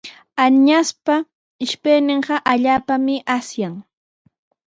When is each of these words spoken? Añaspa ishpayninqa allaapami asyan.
Añaspa 0.45 1.15
ishpayninqa 1.63 2.35
allaapami 2.51 3.15
asyan. 3.35 3.73